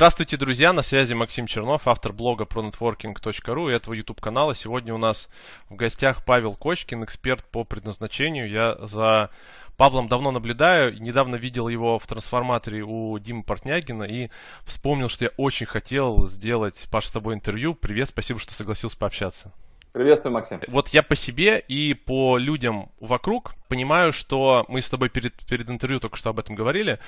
[0.00, 0.72] Здравствуйте, друзья!
[0.72, 4.54] На связи Максим Чернов, автор блога про networking.ru и этого YouTube канала.
[4.54, 5.28] Сегодня у нас
[5.68, 8.48] в гостях Павел Кочкин, эксперт по предназначению.
[8.48, 9.28] Я за
[9.76, 14.30] Павлом давно наблюдаю, недавно видел его в трансформаторе у Димы Портнягина и
[14.64, 17.74] вспомнил, что я очень хотел сделать, Паш, с тобой интервью.
[17.74, 19.52] Привет, спасибо, что согласился пообщаться.
[19.92, 20.60] Приветствую, Максим.
[20.68, 25.68] Вот я по себе и по людям вокруг понимаю, что мы с тобой перед, перед
[25.68, 27.00] интервью только что об этом говорили,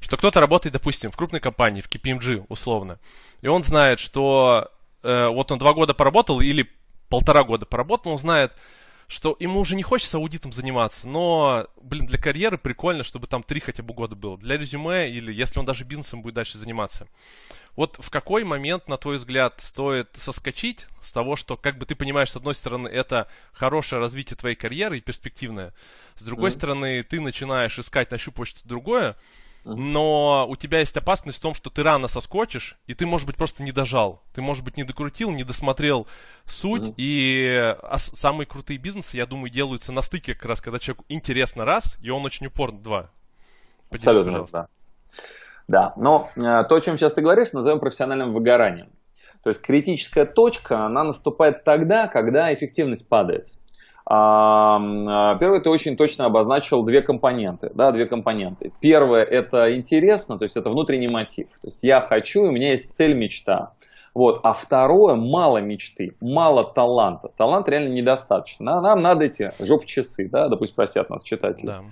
[0.00, 2.98] что кто-то работает, допустим, в крупной компании, в KPMG условно,
[3.42, 4.70] и он знает, что
[5.02, 6.70] э, вот он два года поработал или
[7.10, 8.52] полтора года поработал, он знает,
[9.10, 13.58] что ему уже не хочется аудитом заниматься, но, блин, для карьеры прикольно, чтобы там три
[13.58, 14.38] хотя бы года было.
[14.38, 17.08] Для резюме или если он даже бизнесом будет дальше заниматься.
[17.74, 21.96] Вот в какой момент, на твой взгляд, стоит соскочить с того, что, как бы ты
[21.96, 25.74] понимаешь, с одной стороны, это хорошее развитие твоей карьеры и перспективное,
[26.14, 26.52] с другой mm-hmm.
[26.52, 29.16] стороны, ты начинаешь искать, нащупывать что-то другое,
[29.64, 33.36] но у тебя есть опасность в том, что ты рано соскочишь, и ты, может быть,
[33.36, 34.22] просто не дожал.
[34.34, 36.06] Ты, может быть, не докрутил, не досмотрел
[36.46, 36.88] суть.
[36.88, 36.94] Mm-hmm.
[36.96, 37.48] И
[37.82, 41.98] а самые крутые бизнесы, я думаю, делаются на стыке как раз, когда человеку интересно раз,
[42.00, 43.10] и он очень упорно два.
[43.90, 44.68] Поделись, Абсолютно, пожалуйста.
[45.68, 45.92] Да.
[45.92, 48.90] да, но э, то, о чем сейчас ты говоришь, назовем профессиональным выгоранием.
[49.42, 53.48] То есть критическая точка, она наступает тогда, когда эффективность падает.
[54.12, 57.70] А, первый, ты очень точно обозначил две компоненты.
[57.72, 58.72] Да, две компоненты.
[58.80, 61.46] Первое– это интересно, то есть это внутренний мотив.
[61.62, 63.70] То есть я хочу, и у меня есть цель, мечта.
[64.12, 64.40] Вот.
[64.42, 67.28] А второе– мало мечты, мало таланта.
[67.36, 68.80] Талант реально недостаточно.
[68.80, 71.66] Нам надо эти жоп-часы, да, допустим, простят нас читатели.
[71.66, 71.82] Да.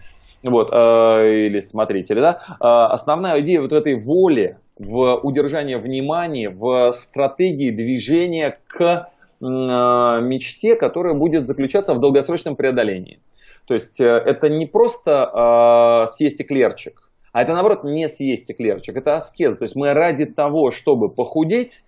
[0.43, 2.41] Вот, э, или смотрители, да.
[2.61, 9.18] Э, основная идея вот в этой воле, в удержании внимания, в стратегии движения к Э,
[9.41, 13.21] мечте, которая будет заключаться в долгосрочном преодолении.
[13.69, 18.97] То есть э, это не просто э, съесть эклерчик, а это наоборот не съесть эклерчик,
[18.97, 19.56] это аскез.
[19.59, 21.84] То есть мы ради того, чтобы похудеть,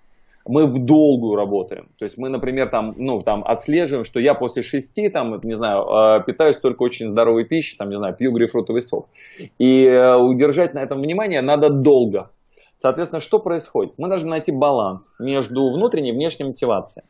[0.47, 1.89] мы в долгую работаем.
[1.99, 6.25] То есть мы, например, там, ну, там отслеживаем, что я после шести, там, не знаю,
[6.25, 9.09] питаюсь только очень здоровой пищей, там, не знаю, пью грейпфрутовый сок.
[9.59, 12.31] И удержать на этом внимание надо долго.
[12.78, 13.93] Соответственно, что происходит?
[13.99, 17.05] Мы должны найти баланс между внутренней и внешней мотивацией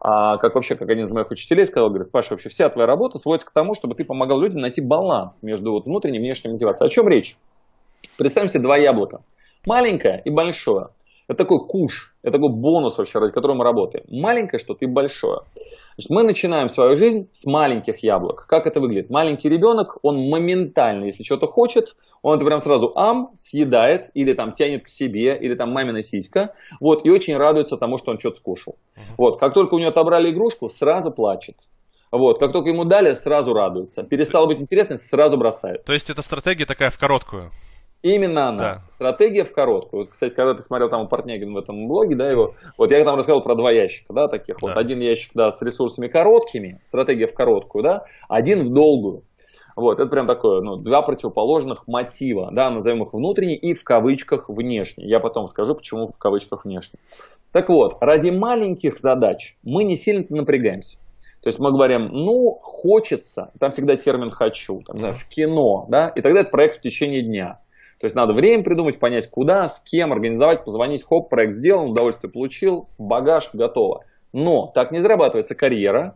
[0.00, 3.18] а, как вообще, как один из моих учителей сказал, говорит, Паша, вообще вся твоя работа
[3.18, 6.88] сводится к тому, чтобы ты помогал людям найти баланс между вот внутренней и внешней мотивацией.
[6.88, 7.36] О чем речь?
[8.18, 9.22] Представим себе два яблока.
[9.66, 10.88] Маленькое и большое.
[11.26, 14.04] Это такой куш, это такой бонус вообще, ради которого мы работаем.
[14.08, 15.40] Маленькое что-то и большое.
[15.96, 18.46] Значит, мы начинаем свою жизнь с маленьких яблок.
[18.48, 19.10] Как это выглядит?
[19.10, 24.52] Маленький ребенок, он моментально, если что-то хочет, он это прям сразу ам, съедает, или там
[24.54, 28.38] тянет к себе, или там мамина сиська, вот, и очень радуется тому, что он что-то
[28.38, 28.76] скушал.
[29.16, 31.56] Вот, как только у него отобрали игрушку, сразу плачет.
[32.10, 34.02] Вот, как только ему дали, сразу радуется.
[34.02, 35.84] Перестало быть интересно, сразу бросает.
[35.84, 37.50] То есть это стратегия такая в короткую?
[38.04, 38.62] Именно она.
[38.62, 38.82] Да.
[38.88, 40.02] Стратегия в короткую.
[40.02, 43.02] Вот, кстати, когда ты смотрел там у Портнягин в этом блоге, да, его, вот я
[43.02, 44.68] там рассказывал про два ящика, да, таких да.
[44.68, 44.76] вот.
[44.76, 49.22] Один ящик, да, с ресурсами короткими, стратегия в короткую, да, один в долгую.
[49.74, 54.50] Вот, это прям такое, ну, два противоположных мотива, да, назовем их внутренний и в кавычках
[54.50, 55.06] внешний.
[55.06, 57.00] Я потом скажу, почему в кавычках внешний.
[57.52, 60.98] Так вот, ради маленьких задач мы не сильно напрягаемся.
[61.42, 66.08] То есть мы говорим, ну, хочется, там всегда термин «хочу», там, знаю, в кино, да,
[66.08, 67.60] и тогда это проект в течение дня.
[68.04, 72.30] То есть надо время придумать, понять, куда, с кем, организовать, позвонить, хоп, проект сделан, удовольствие
[72.30, 74.04] получил, багаж готово.
[74.34, 76.14] Но так не зарабатывается карьера,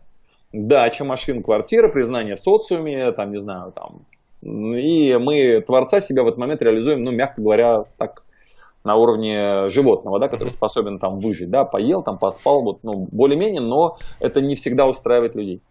[0.53, 4.01] дача, машина, квартира, признание в социуме, там, не знаю, там.
[4.43, 8.23] И мы творца себя в этот момент реализуем, ну, мягко говоря, так,
[8.85, 13.63] на уровне животного, да, который способен там выжить, да, поел, там поспал, вот, ну, более-менее,
[13.63, 15.63] но это не всегда устраивает людей.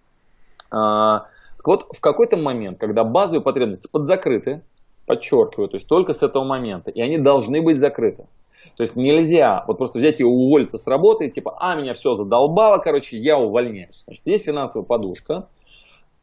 [0.72, 1.28] А,
[1.64, 4.64] вот в какой-то момент, когда базовые потребности подзакрыты,
[5.08, 8.28] подчеркиваю, то есть только с этого момента, и они должны быть закрыты.
[8.76, 12.78] То есть нельзя вот просто взять и уволиться с работы, типа, а, меня все задолбало,
[12.78, 14.04] короче, я увольняюсь.
[14.06, 15.48] Значит, есть финансовая подушка,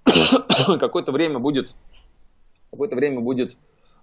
[0.79, 1.75] какое-то время будет,
[2.71, 3.55] какое-то время будет э,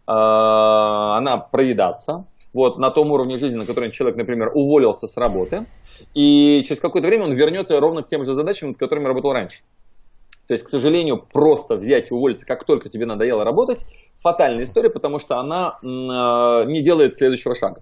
[0.07, 5.66] она проедаться, вот на том уровне жизни, на котором человек, например, уволился с работы,
[6.16, 9.62] и через какое-то время он вернется ровно к тем же задачам, над которыми работал раньше.
[10.48, 13.86] То есть, к сожалению, просто взять и уволиться, как только тебе надоело работать,
[14.22, 17.82] фатальная история, потому что она э, не делает следующего шага.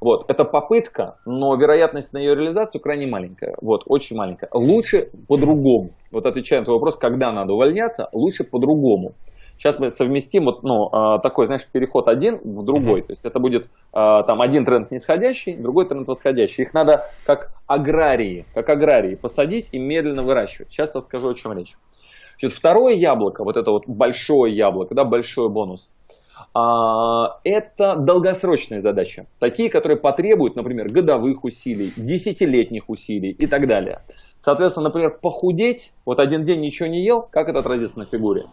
[0.00, 3.54] Вот, это попытка, но вероятность на ее реализацию крайне маленькая.
[3.60, 4.48] Вот, очень маленькая.
[4.52, 5.90] Лучше по-другому.
[6.10, 9.12] Вот отвечая на вопрос, когда надо увольняться, лучше по-другому.
[9.58, 13.02] Сейчас мы совместим вот, ну, а, такой, знаешь, переход один в другой.
[13.02, 16.64] То есть это будет а, там один тренд нисходящий, другой тренд восходящий.
[16.64, 20.72] Их надо как аграрии, как аграрии посадить и медленно выращивать.
[20.72, 21.76] Сейчас я скажу, о чем речь.
[22.40, 25.92] Значит, второе яблоко, вот это вот большое яблоко, да, большой бонус,
[26.54, 29.26] а, это долгосрочные задачи.
[29.38, 34.00] Такие, которые потребуют, например, годовых усилий, десятилетних усилий и так далее.
[34.38, 38.46] Соответственно, например, похудеть, вот один день ничего не ел, как это отразится на фигуре?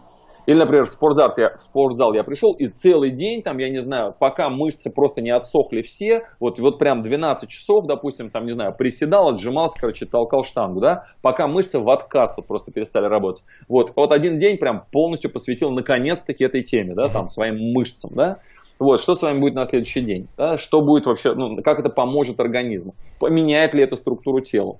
[0.48, 3.82] Или, например, в спортзал, я, в спортзал я пришел, и целый день, там, я не
[3.82, 8.52] знаю, пока мышцы просто не отсохли все, вот, вот прям 12 часов, допустим, там, не
[8.52, 13.44] знаю, приседал, отжимался, короче, толкал штангу, да, пока мышцы в отказ вот просто перестали работать.
[13.68, 18.38] Вот, вот один день прям полностью посвятил наконец-таки этой теме, да, там, своим мышцам, да.
[18.78, 20.28] Вот, что с вами будет на следующий день?
[20.38, 20.56] Да?
[20.56, 22.94] Что будет вообще, ну, как это поможет организму?
[23.20, 24.78] Поменяет ли это структуру тела?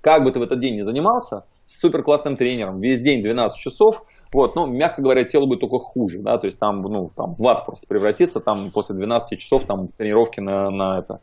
[0.00, 3.58] Как бы ты в этот день не занимался, с супер классным тренером, весь день 12
[3.58, 7.34] часов– вот, ну, мягко говоря, тело будет только хуже, да, то есть там, ну, там
[7.38, 11.20] в ад просто превратится, там после 12 часов там тренировки на, на это,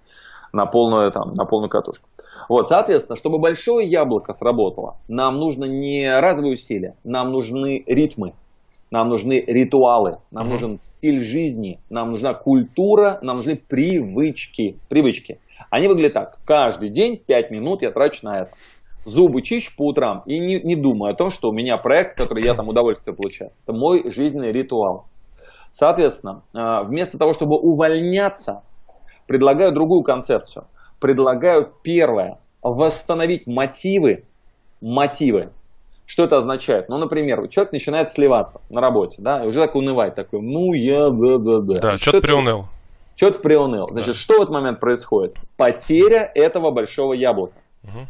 [0.53, 2.07] на полную, там, на полную катушку.
[2.47, 8.33] Вот, соответственно, чтобы большое яблоко сработало, нам нужно не разовые усилия, нам нужны ритмы,
[8.91, 10.49] нам нужны ритуалы, нам mm-hmm.
[10.49, 14.77] нужен стиль жизни, нам нужна культура, нам нужны привычки.
[14.89, 15.39] Привычки.
[15.69, 16.37] Они выглядят так.
[16.45, 18.51] Каждый день 5 минут я трачу на это
[19.05, 22.43] зубы чищу по утрам и не, не думаю о том, что у меня проект, который
[22.45, 23.51] я там удовольствие получаю.
[23.63, 25.05] Это мой жизненный ритуал.
[25.73, 28.63] Соответственно, а, вместо того, чтобы увольняться,
[29.27, 30.65] предлагаю другую концепцию.
[30.99, 34.23] Предлагаю первое, восстановить мотивы,
[34.81, 35.49] мотивы.
[36.05, 36.89] Что это означает?
[36.89, 41.09] Ну, например, человек начинает сливаться на работе, да, и уже так унывает, такой, ну, я,
[41.09, 41.79] да, да, да.
[41.79, 42.65] Да, что-то приуныл.
[43.15, 43.87] Что-то приуныл.
[43.89, 44.13] Значит, да.
[44.13, 45.35] что в этот момент происходит?
[45.55, 47.53] Потеря этого большого яблока.
[47.83, 48.07] Угу.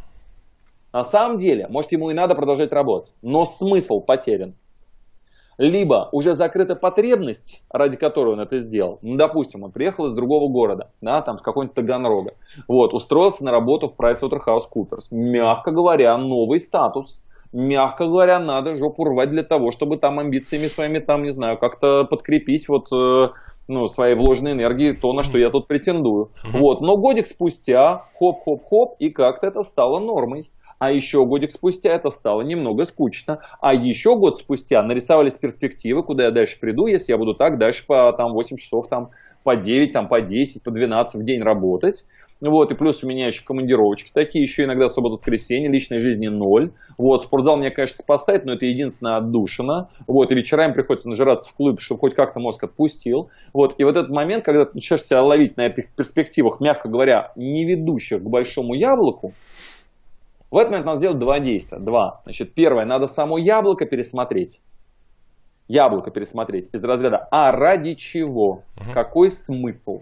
[0.93, 4.55] На самом деле, может ему и надо продолжать работать, но смысл потерян.
[5.57, 8.99] Либо уже закрыта потребность, ради которой он это сделал.
[9.01, 12.33] Ну, допустим, он приехал из другого города, да, там с какой-нибудь Таганрога.
[12.67, 15.09] Вот, устроился на работу в PricewaterhouseCoopers.
[15.11, 17.21] Мягко говоря, новый статус.
[17.53, 22.05] Мягко говоря, надо жопу рвать для того, чтобы там амбициями своими, там, не знаю, как-то
[22.05, 23.27] подкрепить вот э,
[23.67, 26.31] ну, своей вложенной энергии, то, на что я тут претендую.
[26.43, 26.59] Mm-hmm.
[26.59, 30.49] Вот, но годик спустя, хоп-хоп-хоп, и как-то это стало нормой
[30.81, 36.25] а еще годик спустя это стало немного скучно, а еще год спустя нарисовались перспективы, куда
[36.25, 39.11] я дальше приду, если я буду так дальше по там, 8 часов, там,
[39.43, 42.05] по 9, там, по 10, по 12 в день работать.
[42.41, 46.71] Вот, и плюс у меня еще командировочки такие, еще иногда суббота-воскресенье, личной жизни ноль.
[46.97, 49.89] Вот, спортзал меня, конечно, спасает, но это единственная отдушина.
[50.07, 53.29] Вот, и вечерами приходится нажираться в клуб, чтобы хоть как-то мозг отпустил.
[53.53, 57.31] Вот, и вот этот момент, когда ты начинаешь себя ловить на этих перспективах, мягко говоря,
[57.35, 59.33] не ведущих к большому яблоку,
[60.51, 61.80] в этот момент надо сделать два действия.
[61.80, 62.21] Два.
[62.24, 64.62] Значит, первое, надо само яблоко пересмотреть.
[65.69, 68.63] Яблоко пересмотреть из разряда «А ради чего?
[68.75, 68.94] Угу.
[68.94, 70.01] Какой смысл?»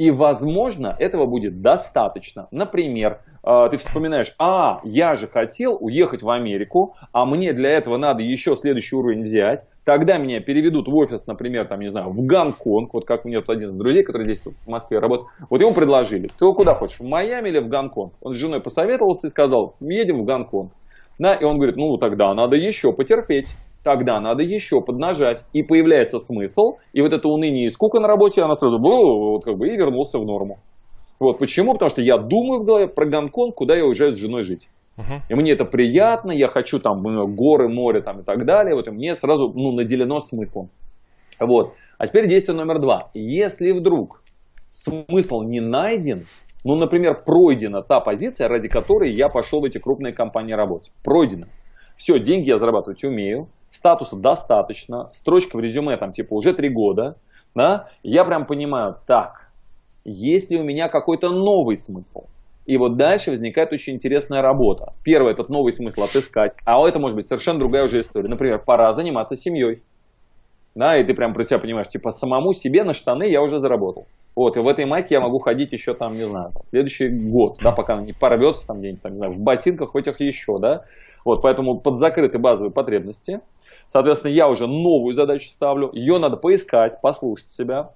[0.00, 2.48] И, возможно, этого будет достаточно.
[2.50, 7.98] Например, э, ты вспоминаешь, а, я же хотел уехать в Америку, а мне для этого
[7.98, 9.66] надо еще следующий уровень взять.
[9.84, 13.72] Тогда меня переведут в офис, например, там, не знаю, в Гонконг, вот как мне один
[13.72, 17.50] из друзей, который здесь в Москве работает, вот ему предложили, ты куда хочешь, в Майами
[17.50, 18.14] или в Гонконг?
[18.22, 20.72] Он с женой посоветовался и сказал, едем в Гонконг.
[21.18, 23.48] Да, и он говорит, ну тогда надо еще потерпеть
[23.82, 25.44] тогда надо еще поднажать.
[25.52, 29.56] И появляется смысл, и вот это уныние и скука на работе, она сразу вот, как
[29.56, 30.58] бы, и вернулся в норму.
[31.18, 31.74] Вот почему?
[31.74, 34.68] Потому что я думаю в голове про Гонконг, куда я уезжаю с женой жить.
[34.96, 35.20] Uh-huh.
[35.28, 38.74] И мне это приятно, я хочу там ну, горы, море там, и так далее.
[38.74, 40.70] Вот и мне сразу ну, наделено смыслом.
[41.38, 41.74] Вот.
[41.98, 43.10] А теперь действие номер два.
[43.12, 44.22] Если вдруг
[44.70, 46.26] смысл не найден,
[46.64, 50.92] ну, например, пройдена та позиция, ради которой я пошел в эти крупные компании работать.
[51.02, 51.48] Пройдена.
[51.96, 57.16] Все, деньги я зарабатывать умею, статуса достаточно, строчка в резюме там типа уже три года,
[57.54, 59.50] да, я прям понимаю, так,
[60.04, 62.24] есть ли у меня какой-то новый смысл?
[62.66, 64.92] И вот дальше возникает очень интересная работа.
[65.02, 68.28] Первое, этот новый смысл отыскать, а это может быть совершенно другая уже история.
[68.28, 69.82] Например, пора заниматься семьей.
[70.76, 74.06] Да, и ты прям про себя понимаешь, типа самому себе на штаны я уже заработал.
[74.36, 77.58] Вот, и в этой майке я могу ходить еще там, не знаю, там, следующий год,
[77.60, 80.58] да, пока она не порвется там где-нибудь, там, не знаю, в ботинках, хоть их еще,
[80.60, 80.84] да.
[81.24, 83.40] Вот, поэтому под закрыты базовые потребности–
[83.88, 87.90] Соответственно, я уже новую задачу ставлю, ее надо поискать, послушать себя,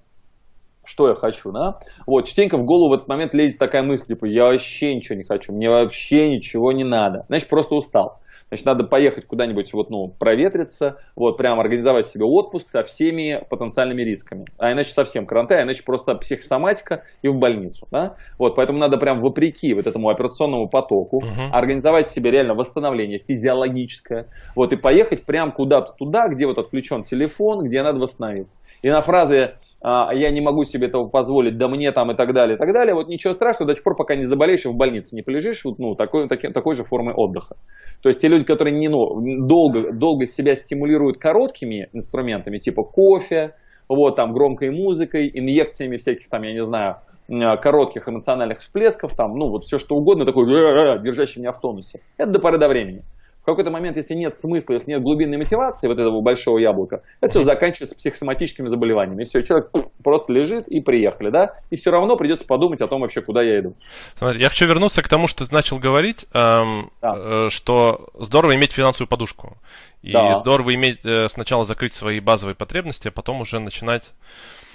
[0.83, 1.79] что я хочу, да.
[2.05, 5.23] Вот, частенько в голову в этот момент лезет такая мысль, типа, я вообще ничего не
[5.23, 7.25] хочу, мне вообще ничего не надо.
[7.27, 8.19] Значит, просто устал.
[8.55, 14.01] Значит, надо поехать куда-нибудь, вот, ну, проветриться, вот, прям организовать себе отпуск со всеми потенциальными
[14.01, 14.45] рисками.
[14.57, 18.15] А иначе совсем карантин, а иначе просто психосоматика и в больницу, да?
[18.39, 21.49] Вот, поэтому надо прям вопреки вот этому операционному потоку uh-huh.
[21.51, 27.65] организовать себе реально восстановление физиологическое, вот, и поехать прям куда-то туда, где вот отключен телефон,
[27.65, 28.59] где надо восстановиться.
[28.81, 29.55] И на фразе
[29.85, 32.95] я не могу себе этого позволить, да мне там и так далее, и так далее.
[32.95, 35.77] Вот ничего страшного, до сих пор, пока не заболеешь и в больнице не полежишь, вот,
[35.77, 37.55] ну, такой, такой, такой же формы отдыха.
[38.01, 43.53] То есть те люди, которые не, ну, долго, долго себя стимулируют короткими инструментами, типа кофе,
[43.87, 49.49] вот, там, громкой музыкой, инъекциями всяких там, я не знаю, коротких эмоциональных всплесков, там, ну,
[49.49, 52.01] вот все что угодно, такой, держащий меня в тонусе.
[52.17, 53.03] Это до поры до времени
[53.45, 57.29] в какой-то момент, если нет смысла, если нет глубинной мотивации вот этого большого яблока, это
[57.29, 59.21] все заканчивается психосоматическими заболеваниями.
[59.21, 59.69] И все, человек
[60.03, 63.59] просто лежит и приехали, да, и все равно придется подумать о том вообще, куда я
[63.59, 63.75] иду.
[64.17, 67.45] Смотри, я хочу вернуться к тому, что ты начал говорить, эм, да.
[67.45, 69.57] э, что здорово иметь финансовую подушку.
[70.01, 70.33] И да.
[70.33, 74.11] здорово иметь э, сначала закрыть свои базовые потребности, а потом уже начинать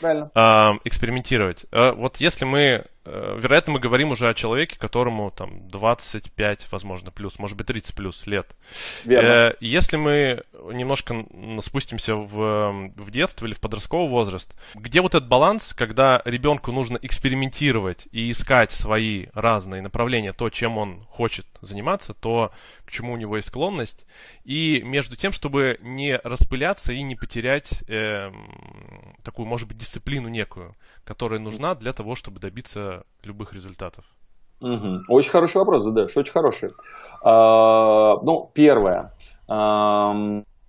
[0.00, 0.30] Правильно.
[0.35, 1.66] Э, экспериментировать.
[1.73, 7.11] Э, вот если мы Э, вероятно, мы говорим уже о человеке, которому там 25, возможно,
[7.11, 8.54] плюс, может быть, 30 плюс лет.
[9.04, 9.26] Верно.
[9.26, 10.42] Э, если мы
[10.73, 11.25] немножко
[11.62, 16.99] спустимся в, в детство или в подростковый возраст, где вот этот баланс, когда ребенку нужно
[17.00, 22.52] экспериментировать и искать свои разные направления, то, чем он хочет заниматься, то,
[22.85, 24.07] к чему у него есть склонность,
[24.45, 28.30] и между тем, чтобы не распыляться и не потерять э,
[29.23, 34.04] такую, может быть, дисциплину некую, которая нужна для того, чтобы добиться любых результатов?
[34.61, 35.00] Угу.
[35.09, 36.70] Очень хороший вопрос задаешь, очень хороший.
[37.23, 39.12] А, ну, первое.
[39.49, 40.14] А,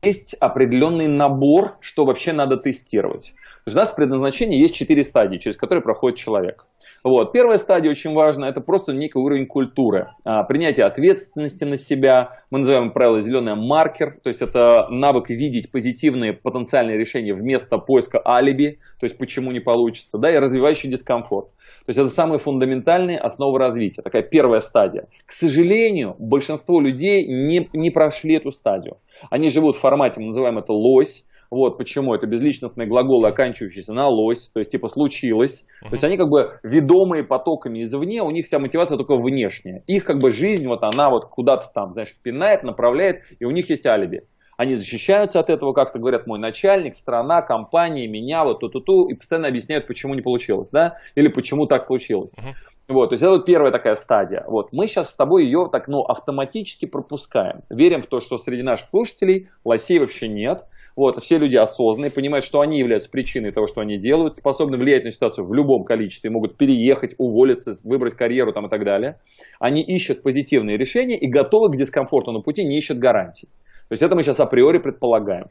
[0.02, 3.34] есть определенный набор, что вообще надо тестировать.
[3.64, 6.66] То есть у нас в предназначении есть четыре стадии, через которые проходит человек.
[7.04, 7.32] Вот.
[7.32, 10.10] Первая стадия очень важна, это просто некий уровень культуры.
[10.24, 15.72] А, принятие ответственности на себя, мы называем правило зеленый маркер, то есть это навык видеть
[15.72, 21.50] позитивные потенциальные решения вместо поиска алиби, то есть почему не получится, да, и развивающий дискомфорт.
[21.86, 25.08] То есть это самые фундаментальные основы развития, такая первая стадия.
[25.26, 28.98] К сожалению, большинство людей не, не прошли эту стадию.
[29.32, 34.08] Они живут в формате, мы называем это лось, вот почему это безличностные глаголы, оканчивающиеся на
[34.08, 35.66] лось, то есть типа случилось.
[35.84, 35.90] Uh-huh.
[35.90, 39.84] То есть они как бы ведомые потоками извне, у них вся мотивация только внешняя.
[39.86, 43.70] Их как бы жизнь, вот она вот куда-то там, знаешь, пинает, направляет, и у них
[43.70, 44.24] есть алиби.
[44.58, 49.48] Они защищаются от этого, как-то говорят, мой начальник, страна, компания, меня, вот ту-ту-ту, и постоянно
[49.48, 52.36] объясняют, почему не получилось, да, или почему так случилось.
[52.38, 52.54] Uh-huh.
[52.88, 54.44] Вот, то есть это вот первая такая стадия.
[54.48, 57.62] Вот, мы сейчас с тобой ее так, ну, автоматически пропускаем.
[57.70, 62.46] Верим в то, что среди наших слушателей лосей вообще нет, вот, все люди осознанные, понимают,
[62.46, 66.30] что они являются причиной того, что они делают, способны влиять на ситуацию в любом количестве,
[66.30, 69.20] могут переехать, уволиться, выбрать карьеру там и так далее.
[69.60, 73.48] Они ищут позитивные решения и готовы к дискомфорту на пути, не ищут гарантий.
[73.88, 75.48] То есть это мы сейчас априори предполагаем.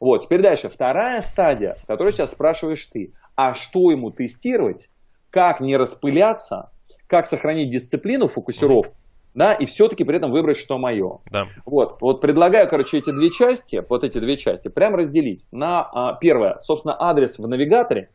[0.00, 0.68] Вот, теперь дальше.
[0.68, 3.12] Вторая стадия, которую сейчас спрашиваешь ты.
[3.34, 4.88] А что ему тестировать?
[5.30, 6.70] Как не распыляться?
[7.06, 8.94] Как сохранить дисциплину, фокусировку?
[9.38, 11.20] Да, и все-таки при этом выбрать, что мое.
[11.30, 11.46] Да.
[11.64, 16.14] Вот, вот предлагаю, короче, эти две части, вот эти две части, прям разделить на, а,
[16.14, 18.10] первое, собственно, адрес в навигаторе,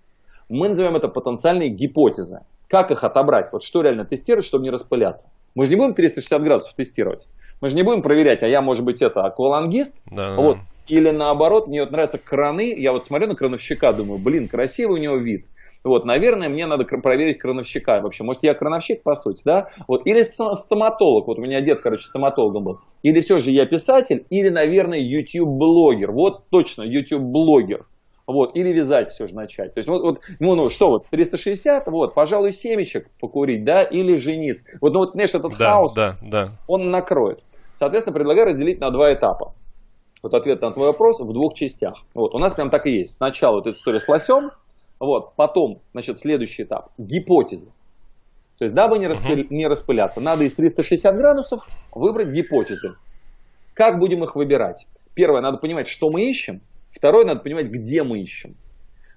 [0.49, 2.41] мы называем это потенциальные гипотезы.
[2.67, 3.53] Как их отобрать?
[3.53, 5.29] Вот что реально тестировать, чтобы не распыляться?
[5.55, 7.29] Мы же не будем 360 градусов тестировать.
[7.61, 10.63] Мы же не будем проверять, а я, может быть, это аквалангист, да, вот, да.
[10.87, 15.01] или наоборот, мне вот нравятся краны, я вот смотрю на крановщика, думаю, блин, красивый у
[15.01, 15.45] него вид,
[15.83, 18.23] вот, наверное, мне надо проверить крановщика вообще.
[18.23, 19.69] Может, я крановщик, по сути, да?
[19.87, 21.27] Вот, или стоматолог.
[21.27, 22.79] Вот у меня дед, короче, стоматологом был.
[23.01, 26.11] Или все же я писатель, или, наверное, YouTube-блогер.
[26.11, 27.85] Вот точно, YouTube-блогер.
[28.25, 29.73] Вот, или вязать все же начать.
[29.73, 34.15] То есть, вот, вот ну, ну, что вот, 360, вот, пожалуй, семечек покурить, да, или
[34.17, 34.65] жениться.
[34.79, 36.51] Вот, ну, вот, знаешь, этот да, хаос, да, да.
[36.67, 37.43] он накроет.
[37.75, 39.53] Соответственно, предлагаю разделить на два этапа.
[40.21, 41.95] Вот ответ на твой вопрос в двух частях.
[42.15, 43.17] Вот, у нас прям так и есть.
[43.17, 44.51] Сначала вот эта история с лосем,
[45.03, 46.91] вот, потом, значит, следующий этап.
[46.97, 47.71] Гипотезы.
[48.57, 49.47] То есть, дабы не, распы...
[49.49, 52.95] не распыляться, надо из 360 градусов выбрать гипотезы.
[53.73, 54.85] Как будем их выбирать?
[55.15, 56.61] Первое, надо понимать, что мы ищем.
[56.91, 58.55] Второе, надо понимать, где мы ищем.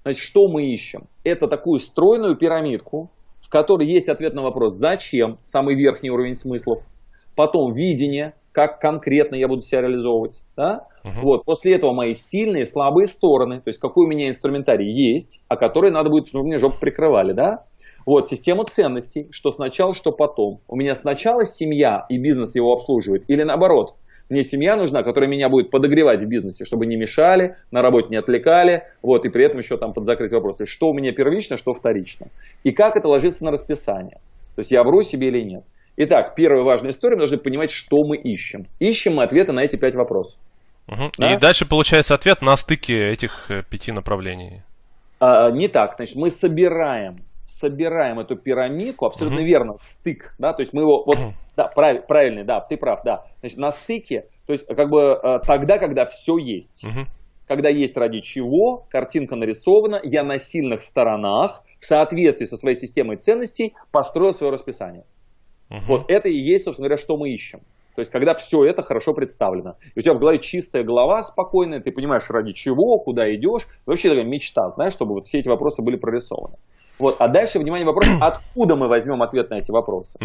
[0.02, 1.08] Значит, что мы ищем?
[1.24, 6.82] Это такую стройную пирамидку, в которой есть ответ на вопрос «Зачем?» Самый верхний уровень смыслов.
[7.34, 10.40] Потом видение, как конкретно я буду себя реализовывать.
[10.56, 10.86] Да?
[11.04, 11.20] Угу.
[11.20, 11.44] Вот.
[11.44, 15.90] После этого мои сильные, слабые стороны, то есть какой у меня инструментарий есть, а который
[15.90, 17.34] надо будет, чтобы мне жопу прикрывали.
[17.34, 17.64] Да?
[18.06, 20.60] Вот, система ценностей, что сначала, что потом.
[20.68, 23.94] У меня сначала семья и бизнес его обслуживает, или наоборот,
[24.30, 28.16] мне семья нужна, которая меня будет подогревать в бизнесе, чтобы не мешали, на работе не
[28.16, 32.28] отвлекали, вот, и при этом еще там подзакрыть вопросы, что у меня первично, что вторично.
[32.64, 34.18] И как это ложится на расписание.
[34.54, 35.64] То есть я вру себе или нет.
[35.98, 38.66] Итак, первая важная история, мы должны понимать, что мы ищем.
[38.80, 40.38] Ищем мы ответы на эти пять вопросов.
[40.88, 41.12] Угу.
[41.18, 41.34] Да?
[41.34, 44.62] И дальше получается ответ на стыке этих э, пяти направлений.
[45.18, 45.94] А, не так.
[45.96, 49.46] Значит, мы собираем, собираем эту пирамидку, абсолютно угу.
[49.46, 51.32] верно, стык, да, то есть мы его, вот, угу.
[51.56, 53.24] да, прав, правильный, да, ты прав, да.
[53.40, 56.84] Значит, на стыке, то есть как бы э, тогда, когда все есть.
[56.84, 57.06] Угу.
[57.48, 63.16] Когда есть ради чего, картинка нарисована, я на сильных сторонах, в соответствии со своей системой
[63.16, 65.04] ценностей, построил свое расписание.
[65.70, 65.80] Угу.
[65.86, 67.60] Вот это и есть, собственно говоря, что мы ищем.
[67.96, 69.76] То есть, когда все это хорошо представлено.
[69.94, 73.66] И у тебя в голове чистая голова спокойная, ты понимаешь, ради чего, куда идешь.
[73.86, 76.56] Вообще такая мечта, знаешь, чтобы вот все эти вопросы были прорисованы.
[76.98, 77.16] Вот.
[77.18, 80.18] А дальше, внимание, вопрос, откуда мы возьмем ответ на эти вопросы?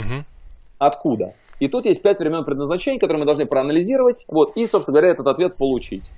[0.79, 1.33] Откуда?
[1.59, 5.27] И тут есть пять времен предназначения, которые мы должны проанализировать, вот, и, собственно говоря, этот
[5.27, 6.09] ответ получить.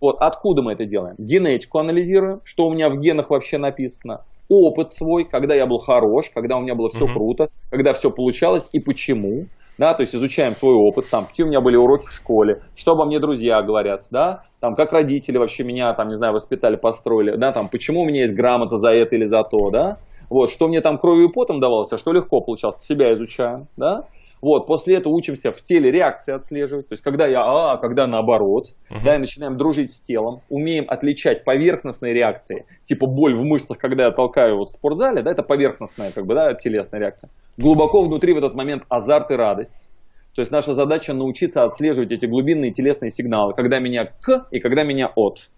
[0.00, 1.16] Вот, откуда мы это делаем?
[1.18, 4.24] Генетику анализируем, что у меня в генах вообще написано
[4.54, 7.12] опыт свой, когда я был хорош, когда у меня было все mm-hmm.
[7.12, 9.46] круто, когда все получалось и почему.
[9.78, 12.92] Да, то есть изучаем свой опыт, там, какие у меня были уроки в школе, что
[12.92, 17.36] обо мне друзья говорят, да, там, как родители вообще меня, там, не знаю, воспитали, построили,
[17.36, 19.96] да, там, почему у меня есть грамота за это или за то, да,
[20.28, 24.04] вот, что мне там кровью и потом давалось, а что легко получалось, себя изучаем, да,
[24.42, 26.88] вот, после этого учимся в теле реакции отслеживать.
[26.88, 28.64] То есть, когда я А, когда наоборот.
[28.90, 29.04] Uh-huh.
[29.04, 30.40] Да, и начинаем дружить с телом.
[30.50, 32.66] Умеем отличать поверхностные реакции.
[32.84, 35.22] Типа боль в мышцах, когда я толкаю вот в спортзале.
[35.22, 37.30] Да, это поверхностная, как бы, да, телесная реакция.
[37.56, 39.88] Глубоко внутри в этот момент азарт и радость.
[40.34, 43.54] То есть, наша задача научиться отслеживать эти глубинные телесные сигналы.
[43.54, 45.50] Когда меня к и когда меня от.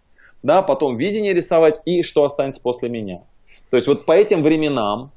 [0.43, 3.23] Да, потом видение рисовать и что останется после меня.
[3.71, 5.11] То есть, вот по этим временам,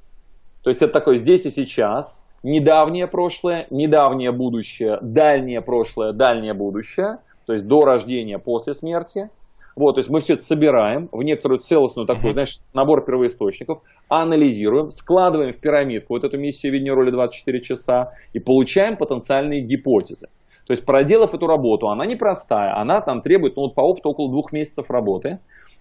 [0.64, 7.20] то есть, это такое здесь и сейчас– недавнее прошлое, недавнее будущее, дальнее прошлое, дальнее будущее,
[7.46, 9.30] то есть до рождения, после смерти.
[9.76, 14.90] Вот, то есть мы все это собираем в некоторую целостную такую, знаешь, набор первоисточников, анализируем,
[14.90, 20.30] складываем в пирамидку вот эту миссию видения роли 24 часа и получаем потенциальные гипотезы.
[20.66, 24.30] То есть проделав эту работу, она непростая, она там требует, ну вот по опыту около
[24.30, 25.40] двух месяцев работы.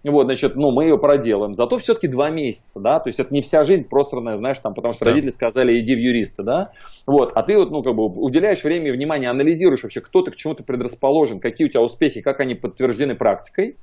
[0.09, 1.53] Вот, значит, ну, мы ее проделаем.
[1.55, 4.93] Зато все-таки два месяца, да, то есть это не вся жизнь просранная, знаешь, там, потому
[4.93, 5.11] что да.
[5.11, 6.71] родители сказали, иди в юриста, да,
[7.07, 10.31] вот, а ты вот, ну, как бы уделяешь время и внимание, анализируешь вообще, кто ты
[10.31, 13.77] к чему ты предрасположен, какие у тебя успехи, как они подтверждены практикой.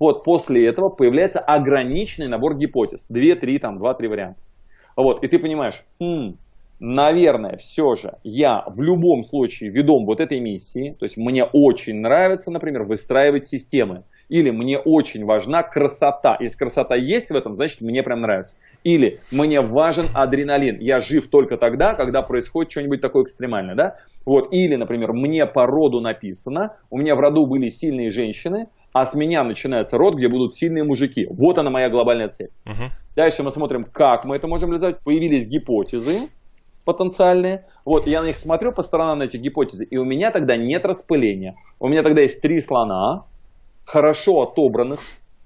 [0.00, 3.06] Вот, после этого появляется ограниченный набор гипотез.
[3.08, 4.42] Две, три, там, два-три варианта.
[4.96, 6.36] Вот, и ты понимаешь, хм,
[6.80, 11.96] наверное, все же я в любом случае ведом вот этой миссии, то есть мне очень
[11.96, 16.36] нравится, например, выстраивать системы, или мне очень важна красота.
[16.40, 18.56] Если красота есть в этом, значит мне прям нравится.
[18.84, 20.78] Или мне важен адреналин.
[20.80, 23.74] Я жив только тогда, когда происходит что-нибудь такое экстремальное.
[23.74, 23.96] Да?
[24.24, 24.52] Вот.
[24.52, 29.14] Или, например, мне по роду написано, у меня в роду были сильные женщины, а с
[29.14, 31.26] меня начинается род, где будут сильные мужики.
[31.30, 32.50] Вот она моя глобальная цель.
[32.66, 32.90] Угу.
[33.16, 35.00] Дальше мы смотрим, как мы это можем реализовать.
[35.00, 36.28] Появились гипотезы
[36.84, 37.66] потенциальные.
[37.84, 40.86] Вот, я на них смотрю по сторонам на эти гипотезы, и у меня тогда нет
[40.86, 41.54] распыления.
[41.78, 43.26] У меня тогда есть три слона,
[43.88, 45.00] хорошо отобранных,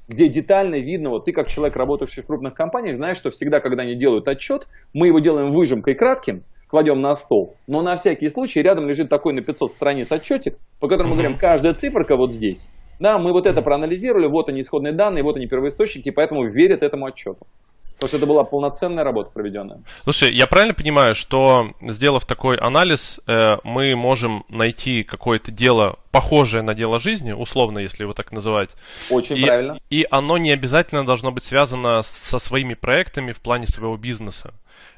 [0.09, 3.85] где детально видно, вот ты как человек, работающий в крупных компаниях, знаешь, что всегда, когда
[3.85, 8.61] они делают отчет, мы его делаем выжимкой кратким, кладем на стол, но на всякий случай
[8.61, 12.69] рядом лежит такой на 500 страниц отчетик, по которому мы говорим, каждая циферка вот здесь.
[12.99, 17.07] Да, мы вот это проанализировали, вот они исходные данные, вот они первоисточники, поэтому верят этому
[17.07, 17.47] отчету.
[18.03, 19.83] Потому что это была полноценная работа проведенная.
[20.03, 26.63] Слушай, я правильно понимаю, что сделав такой анализ, э, мы можем найти какое-то дело, похожее
[26.63, 28.75] на дело жизни, условно, если его так называть.
[29.11, 29.79] Очень и, правильно.
[29.89, 34.53] И оно не обязательно должно быть связано со своими проектами в плане своего бизнеса.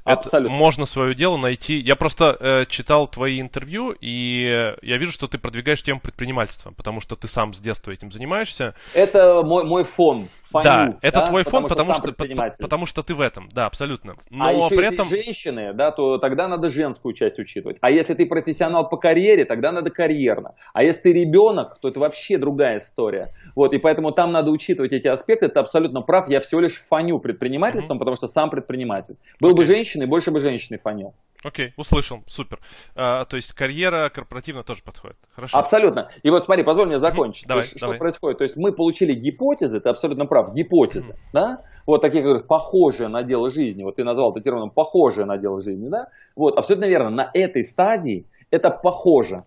[0.05, 0.55] Абсолютно.
[0.55, 1.79] Это можно свое дело найти.
[1.79, 4.43] Я просто э, читал твои интервью, и
[4.83, 8.75] я вижу, что ты продвигаешь тему предпринимательства, потому что ты сам с детства этим занимаешься.
[8.95, 10.29] Это мой, мой фон.
[10.55, 11.27] Фоню, да, это да?
[11.27, 14.15] твой фон, потому что, потому, что, потому что ты в этом, да, абсолютно.
[14.31, 15.09] Но а еще при если этом...
[15.09, 17.79] женщины, да, то тогда надо женскую часть учитывать.
[17.81, 20.55] А если ты профессионал по карьере, тогда надо карьерно.
[20.73, 23.33] А если ты ребенок, то это вообще другая история.
[23.57, 25.49] Вот, и поэтому там надо учитывать эти аспекты.
[25.49, 26.29] Ты абсолютно прав.
[26.29, 27.99] Я всего лишь фоню предпринимательством, mm-hmm.
[27.99, 29.17] потому что сам предприниматель.
[29.41, 29.57] Был okay.
[29.57, 31.15] бы женщиной, больше бы женщиной фонил.
[31.43, 32.59] Окей, okay, услышал, супер.
[32.97, 35.19] А, то есть карьера корпоративно тоже подходит.
[35.35, 35.59] Хорошо.
[35.59, 36.09] Абсолютно.
[36.23, 37.45] И вот смотри, позволь мне закончить.
[37.45, 37.49] Mm-hmm.
[37.49, 37.97] Давай, есть, давай.
[37.97, 38.39] Что происходит?
[38.39, 41.31] То есть мы получили гипотезы, ты абсолютно прав, гипотезы, mm-hmm.
[41.35, 41.59] да?
[41.87, 43.85] Вот такие, как похожие на дело жизни.
[43.85, 46.09] Вот ты назвал это термином похожие на дело жизни, да?
[46.35, 47.11] Вот, абсолютно верно.
[47.11, 49.45] На этой стадии это похоже.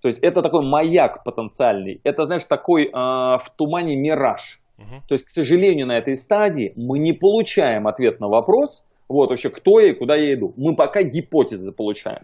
[0.00, 2.00] То есть это такой маяк потенциальный.
[2.04, 4.60] Это, знаешь, такой э, в тумане мираж.
[4.78, 5.00] Uh-huh.
[5.08, 9.50] То есть, к сожалению, на этой стадии мы не получаем ответ на вопрос, вот вообще,
[9.50, 10.54] кто я и куда я иду.
[10.56, 12.22] Мы пока гипотезы получаем.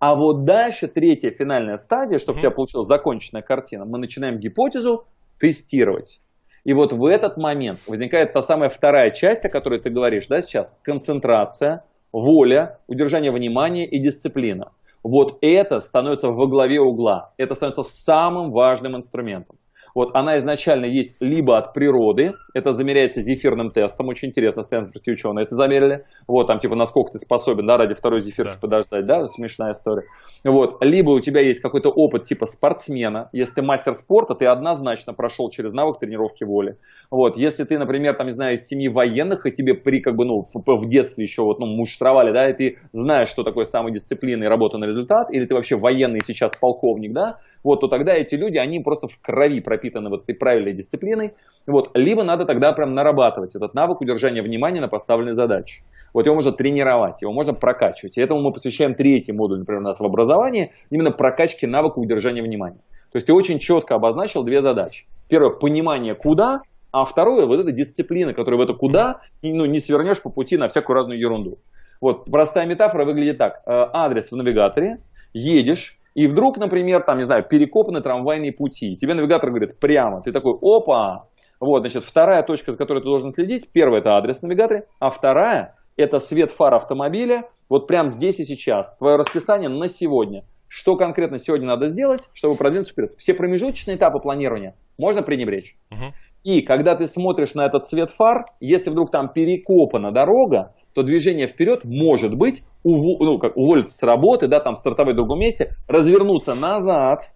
[0.00, 5.04] А вот дальше, третья финальная стадия, чтобы у тебя получилась законченная картина, мы начинаем гипотезу
[5.38, 6.20] тестировать.
[6.64, 10.40] И вот в этот момент возникает та самая вторая часть, о которой ты говоришь, да,
[10.42, 14.72] сейчас, концентрация, воля, удержание внимания и дисциплина.
[15.04, 17.32] Вот это становится во главе угла.
[17.36, 19.59] Это становится самым важным инструментом.
[19.94, 25.44] Вот она изначально есть либо от природы, это замеряется зефирным тестом, очень интересно, стэнфордские ученые
[25.44, 28.58] это замерили, вот, там, типа, насколько ты способен, да, ради второй зефирки да.
[28.60, 30.04] подождать, да, смешная история.
[30.44, 35.12] Вот, либо у тебя есть какой-то опыт, типа, спортсмена, если ты мастер спорта, ты однозначно
[35.12, 36.76] прошел через навык тренировки воли.
[37.10, 40.24] Вот, если ты, например, там, не знаю, из семьи военных, и тебе при, как бы,
[40.24, 44.44] ну, в, в детстве еще, вот, ну, муштровали, да, и ты знаешь, что такое самодисциплина
[44.44, 48.34] и работа на результат, или ты вообще военный сейчас полковник, да, вот, то тогда эти
[48.34, 51.34] люди, они просто в крови пропитаны вот этой правильной дисциплиной,
[51.66, 55.82] вот, либо надо тогда прям нарабатывать этот навык удержания внимания на поставленной задаче.
[56.12, 58.16] Вот его можно тренировать, его можно прокачивать.
[58.16, 62.42] И этому мы посвящаем третий модуль, например, у нас в образовании, именно прокачке навыка удержания
[62.42, 62.80] внимания.
[63.12, 65.06] То есть ты очень четко обозначил две задачи.
[65.28, 70.20] Первое, понимание куда, а второе, вот эта дисциплина, которая в это куда, ну, не свернешь
[70.22, 71.58] по пути на всякую разную ерунду.
[72.00, 73.62] Вот простая метафора выглядит так.
[73.66, 74.98] Э, адрес в навигаторе,
[75.32, 78.94] едешь, и вдруг, например, там, не знаю, перекопаны трамвайные пути.
[78.94, 80.22] Тебе навигатор говорит прямо.
[80.22, 81.26] Ты такой, опа!
[81.60, 83.70] Вот, значит, вторая точка, за которой ты должен следить.
[83.72, 84.86] Первая– это адрес навигатора.
[84.98, 87.44] А вторая– это свет фар автомобиля.
[87.68, 88.96] Вот прямо здесь и сейчас.
[88.98, 90.44] Твое расписание на сегодня.
[90.68, 93.12] Что конкретно сегодня надо сделать, чтобы продвинуться вперед?
[93.18, 95.76] Все промежуточные этапы планирования можно пренебречь.
[95.90, 96.14] Угу.
[96.44, 101.46] И когда ты смотришь на этот свет фар, если вдруг там перекопана дорога, то движение
[101.46, 103.20] вперед может быть ув...
[103.20, 107.32] ну, как, уволиться с работы, да, там стартовать в другом месте, развернуться назад,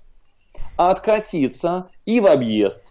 [0.77, 2.83] откатиться и в объезд.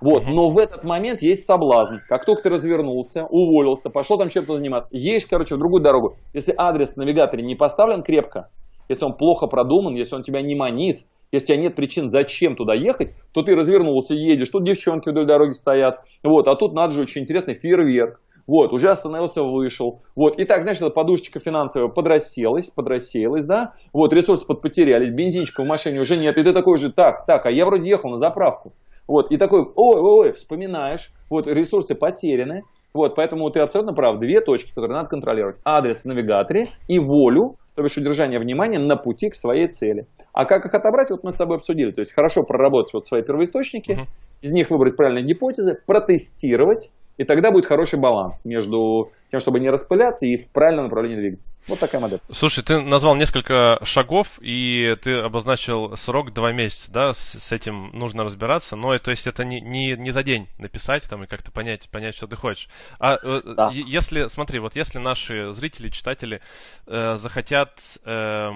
[0.00, 1.96] Вот, но в этот момент есть соблазн.
[2.08, 6.16] Как только ты развернулся, уволился, пошел там чем-то заниматься, едешь, короче, в другую дорогу.
[6.34, 8.50] Если адрес в навигаторе не поставлен крепко,
[8.88, 12.56] если он плохо продуман, если он тебя не манит, если у тебя нет причин, зачем
[12.56, 16.92] туда ехать, то ты развернулся, едешь, тут девчонки вдоль дороги стоят, вот, а тут надо
[16.92, 21.88] же очень интересный фейерверк, вот, уже остановился, вышел, вот, и так, знаешь, эта подушечка финансовая
[21.88, 26.92] подрасселась, подрассеялась, да, вот, ресурсы подпотерялись, бензинчика в машине уже нет, и ты такой же,
[26.92, 28.72] так, так, а я вроде ехал на заправку,
[29.06, 32.62] вот, и такой, ой, ой, ой, вспоминаешь, вот, ресурсы потеряны,
[32.94, 37.56] вот, поэтому ты абсолютно прав, две точки, которые надо контролировать, адрес в навигаторе и волю,
[37.74, 40.06] то бишь удержание внимания на пути к своей цели.
[40.32, 41.90] А как их отобрать, вот мы с тобой обсудили.
[41.92, 44.06] То есть хорошо проработать вот свои первоисточники, uh-huh.
[44.40, 49.70] из них выбрать правильные гипотезы, протестировать, и тогда будет хороший баланс между тем, чтобы не
[49.70, 51.52] распыляться и в правильном направлении двигаться.
[51.66, 52.20] Вот такая модель.
[52.30, 57.90] Слушай, ты назвал несколько шагов, и ты обозначил срок два месяца, да, с, с этим
[57.92, 61.50] нужно разбираться, но то есть это не, не, не за день написать там и как-то
[61.50, 62.68] понять, понять, что ты хочешь.
[63.00, 63.70] А э, да.
[63.72, 66.40] если, смотри, вот если наши зрители, читатели
[66.86, 68.50] э, захотят э,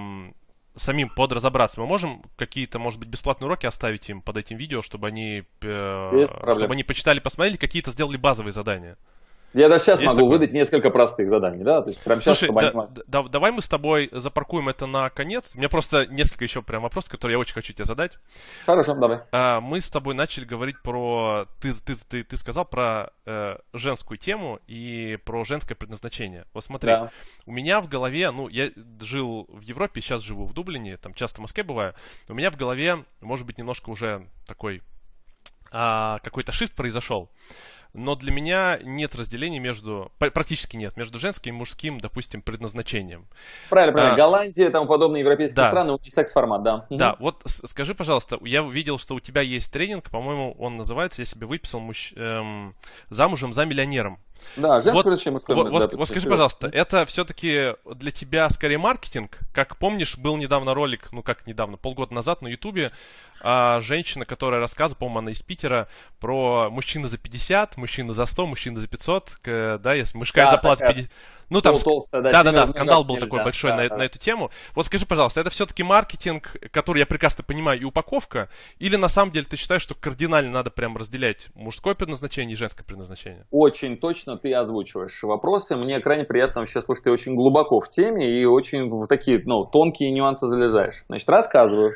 [0.75, 1.79] самим подразобраться.
[1.81, 6.27] Мы можем какие-то, может быть, бесплатные уроки оставить им под этим видео, чтобы они, э,
[6.35, 8.97] чтобы они почитали, посмотрели, какие-то сделали базовые задания.
[9.53, 10.37] Я даже сейчас Есть могу такое?
[10.37, 11.81] выдать несколько простых заданий, да?
[11.81, 12.87] То есть прямо сейчас, Слушай, да, они...
[13.05, 15.51] да, давай мы с тобой запаркуем это на конец.
[15.55, 18.17] У меня просто несколько еще прям вопросов, которые я очень хочу тебе задать.
[18.65, 19.21] Хорошо, давай.
[19.31, 21.47] А, мы с тобой начали говорить про...
[21.59, 26.45] Ты, ты, ты, ты сказал про э, женскую тему и про женское предназначение.
[26.53, 27.11] Вот смотри, да.
[27.45, 31.39] у меня в голове, ну, я жил в Европе, сейчас живу в Дублине, там часто
[31.39, 31.93] в Москве бываю.
[32.29, 34.81] У меня в голове, может быть, немножко уже такой
[35.71, 37.29] а, какой-то шифт произошел
[37.93, 43.27] но для меня нет разделения между, практически нет, между женским и мужским, допустим, предназначением.
[43.69, 44.13] Правильно, правильно.
[44.15, 45.69] А, Голландия и тому подобные европейские да.
[45.69, 46.85] страны, у них секс-формат, да.
[46.89, 47.23] Да, угу.
[47.23, 51.47] вот скажи, пожалуйста, я видел, что у тебя есть тренинг, по-моему, он называется, я себе
[51.47, 52.75] выписал, муж, эм,
[53.09, 54.19] «Замужем за миллионером».
[54.55, 55.55] Да, женское вот, мужское.
[55.55, 59.39] Вот, вот, вот скажи, пожалуйста, это все-таки для тебя скорее маркетинг?
[59.53, 62.91] Как помнишь, был недавно ролик, ну как недавно, полгода назад на Ютубе,
[63.41, 65.87] а, женщина, которая рассказывала, по-моему, она из Питера,
[66.19, 70.51] про мужчины за 50, мужчины за 100, мужчины за 500, к, да, если мужская да,
[70.51, 70.95] зарплата такая...
[70.95, 71.11] 50...
[71.51, 73.97] Ну, там, толстая, да, да, да, скандал был такой да, большой да, на, да.
[73.97, 74.51] на эту тему.
[74.73, 78.47] Вот скажи, пожалуйста, это все-таки маркетинг, который я прекрасно понимаю, и упаковка,
[78.79, 82.85] или на самом деле ты считаешь, что кардинально надо прям разделять мужское предназначение и женское
[82.85, 83.45] предназначение?
[83.51, 85.75] Очень точно ты озвучиваешь вопросы.
[85.75, 89.65] Мне крайне приятно вообще слушать, ты очень глубоко в теме и очень в такие, ну,
[89.65, 91.03] тонкие нюансы залезаешь.
[91.09, 91.95] Значит, рассказываю.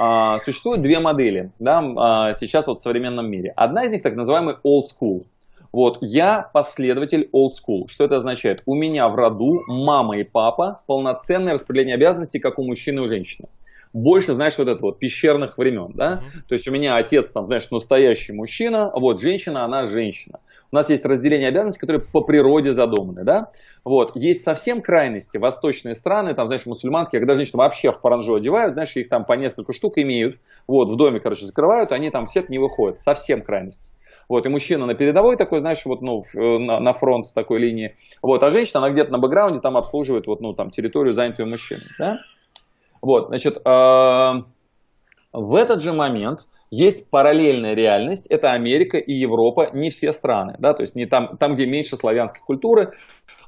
[0.00, 3.52] А, существует две модели да, а, сейчас вот в современном мире.
[3.54, 5.26] Одна из них так называемый old school.
[5.74, 7.88] Вот, я последователь old school.
[7.88, 8.62] Что это означает?
[8.64, 13.08] У меня в роду мама и папа полноценное распределение обязанностей, как у мужчины и у
[13.08, 13.48] женщины.
[13.92, 16.22] Больше, знаешь, вот это вот пещерных времен, да?
[16.22, 16.48] Uh-huh.
[16.48, 20.38] То есть у меня отец, там, знаешь, настоящий мужчина, вот женщина, она женщина.
[20.70, 23.50] У нас есть разделение обязанностей, которые по природе задуманы, да?
[23.82, 24.14] Вот.
[24.14, 28.94] Есть совсем крайности, восточные страны, там, знаешь, мусульманские, когда женщины вообще в паранжу одевают, знаешь,
[28.94, 32.60] их там по несколько штук имеют, вот, в доме, короче, закрывают, они там все не
[32.60, 33.00] выходят.
[33.00, 33.90] Совсем крайности.
[34.28, 37.96] Вот, и мужчина на передовой такой, знаешь, вот, ну, э, на, на фронт такой линии.
[38.22, 41.86] Вот, а женщина, она где-то на бэкграунде там обслуживает, вот, ну, там, территорию, занятую мужчиной,
[41.98, 42.18] да?
[43.02, 44.32] Вот, значит, э,
[45.32, 50.74] в этот же момент есть параллельная реальность, это Америка и Европа, не все страны, да,
[50.74, 52.94] то есть не там, там где меньше славянской культуры,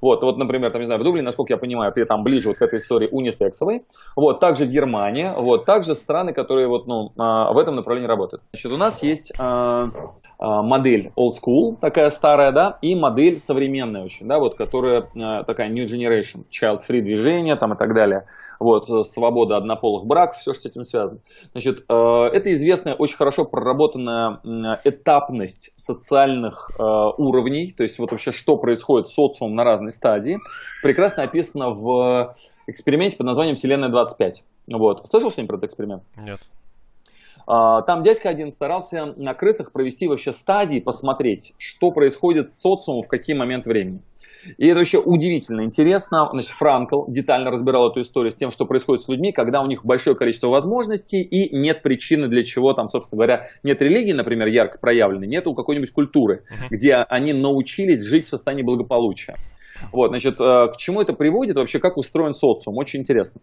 [0.00, 2.58] вот, вот, например, там, не знаю, в Дублине, насколько я понимаю, ты там ближе вот
[2.58, 3.84] к этой истории унисексовой.
[4.14, 8.42] Вот, также Германия, вот, также страны, которые вот, ну, а, в этом направлении работают.
[8.52, 9.90] Значит, у нас есть а, а,
[10.38, 15.02] модель old school, такая старая, да, и модель современная очень, да, вот, которая
[15.44, 18.26] такая new generation, child-free движение там и так далее
[18.58, 21.20] вот, свобода однополых браков, все, что с этим связано.
[21.52, 21.94] Значит, э,
[22.32, 24.40] это известная, очень хорошо проработанная
[24.84, 30.38] этапность социальных э, уровней, то есть вот вообще, что происходит с социумом на разной стадии,
[30.82, 32.34] прекрасно описано в
[32.66, 34.34] эксперименте под названием «Вселенная 25».
[34.72, 35.06] Вот.
[35.08, 36.02] Слышал что-нибудь про этот эксперимент?
[36.16, 36.40] Нет.
[37.46, 43.02] А, там дядька один старался на крысах провести вообще стадии, посмотреть, что происходит с социумом
[43.02, 44.02] в какие моменты времени.
[44.58, 46.28] И это вообще удивительно интересно.
[46.30, 49.84] Значит, Франкл детально разбирал эту историю с тем, что происходит с людьми, когда у них
[49.84, 54.78] большое количество возможностей и нет причины для чего там, собственно говоря, нет религии, например, ярко
[54.78, 56.66] проявленной, нет у какой-нибудь культуры, uh-huh.
[56.70, 59.34] где они научились жить в состоянии благополучия.
[59.92, 63.40] Вот, значит, э, к чему это приводит, вообще как устроен социум, очень интересно.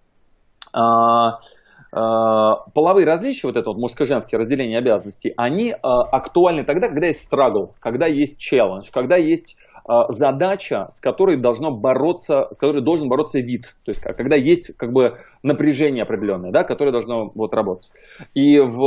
[1.96, 7.08] А, а, половые различия, вот это вот мужско-женское разделение обязанностей, они а, актуальны тогда, когда
[7.08, 13.10] есть страгл, когда есть челлендж, когда есть а, задача, с которой должно бороться, который должен
[13.10, 13.76] бороться вид.
[13.86, 17.92] То есть, когда есть как бы напряжение определенное, да, которое должно вот работать.
[18.34, 18.82] И в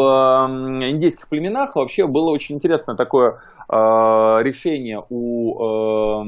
[0.90, 6.24] индийских племенах вообще было очень интересное такое э, решение у э,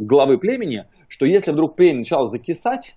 [0.00, 2.96] главы племени, что если вдруг племя начало закисать,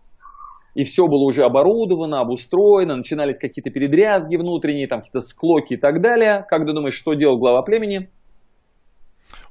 [0.75, 6.01] и все было уже оборудовано, обустроено, начинались какие-то передрязги внутренние, там какие-то склоки и так
[6.01, 6.45] далее.
[6.47, 8.09] Как ты думаешь, что делал глава племени?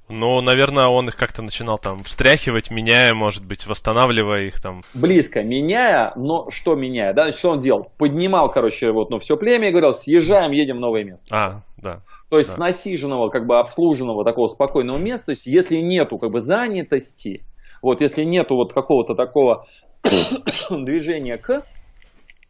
[0.09, 4.83] Ну, наверное, он их как-то начинал там встряхивать, меняя, может быть, восстанавливая их там.
[4.95, 7.13] Близко меняя, но что меняя?
[7.13, 7.93] Да, что он делал?
[7.99, 11.27] Поднимал, короче, вот, ну, все племя и говорил, съезжаем, едем в новое место.
[11.31, 12.01] А, да.
[12.31, 12.57] То есть да.
[12.57, 17.43] с насиженного, как бы обслуженного такого спокойного места, то есть если нету как бы занятости,
[17.83, 19.67] вот если нету вот какого-то такого
[20.71, 21.65] движения к,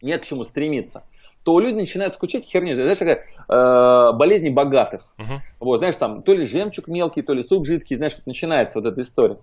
[0.02, 1.04] нет к чему стремиться,
[1.44, 2.74] то люди начинают скучать херню.
[2.74, 5.02] Знаешь, такая э, болезни богатых.
[5.18, 5.38] Uh-huh.
[5.60, 9.00] Вот, знаешь, там то ли жемчуг мелкий, то ли суп жидкий, знаешь, начинается вот эта
[9.00, 9.38] история.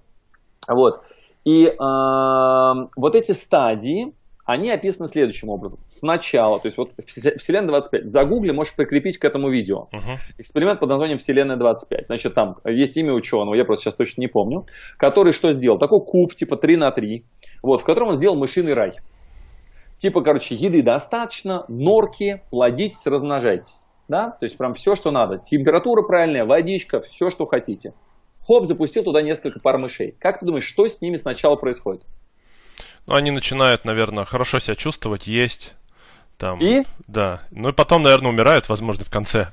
[0.68, 1.02] Вот.
[1.46, 4.14] И э, вот эти стадии,
[4.46, 5.80] они описаны следующим образом.
[5.88, 9.88] Сначала, то есть вот Вселенная 25, загугли, можешь прикрепить к этому видео.
[9.92, 10.18] Uh-huh.
[10.38, 12.06] Эксперимент под названием Вселенная 25.
[12.06, 14.66] Значит, там есть имя ученого, я просто сейчас точно не помню,
[14.98, 15.80] который что сделал?
[15.80, 17.26] Такой куб, типа 3 на 3,
[17.64, 18.92] вот, в котором он сделал мышиный рай.
[19.98, 23.86] Типа, короче, еды достаточно, норки, плодитесь, размножайтесь.
[24.08, 24.30] Да?
[24.30, 25.40] То есть прям все, что надо.
[25.40, 27.94] Температура правильная, водичка, все, что хотите.
[28.46, 30.16] Хоп, запустил туда несколько пар мышей.
[30.20, 32.04] Как ты думаешь, что с ними сначала происходит?
[33.08, 35.74] Ну, они начинают, наверное, хорошо себя чувствовать, есть.
[36.38, 36.84] Там, и?
[37.08, 37.42] Да.
[37.52, 39.50] Ну и потом, наверное, умирают, возможно, в конце.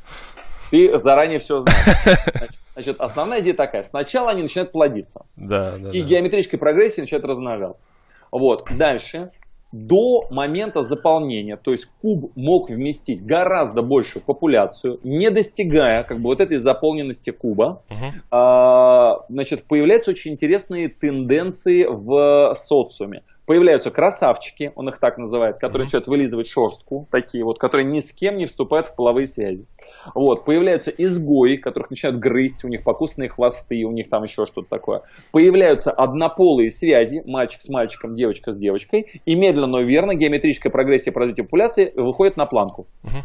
[0.70, 2.24] Ты заранее все знаешь.
[2.34, 3.82] Значит, значит, основная идея такая.
[3.82, 5.26] Сначала они начинают плодиться.
[5.36, 5.90] Да, да.
[5.90, 6.08] И да.
[6.08, 7.92] геометрической прогрессии начинают размножаться.
[8.30, 8.66] Вот.
[8.76, 9.30] Дальше
[9.70, 16.24] до момента заполнения, то есть куб мог вместить гораздо большую популяцию, не достигая как бы
[16.24, 18.10] вот этой заполненности куба, uh-huh.
[18.30, 25.82] а, значит, появляются очень интересные тенденции в социуме появляются красавчики, он их так называет, которые
[25.82, 25.84] mm-hmm.
[25.84, 29.66] начинают вылизывать шерстку, такие вот, которые ни с кем не вступают в половые связи.
[30.14, 34.68] Вот, появляются изгои, которых начинают грызть, у них покусанные хвосты, у них там еще что-то
[34.68, 35.02] такое.
[35.32, 41.12] Появляются однополые связи, мальчик с мальчиком, девочка с девочкой, и медленно, но верно геометрическая прогрессия
[41.12, 42.86] по развитию популяции выходит на планку.
[43.04, 43.22] Mm-hmm.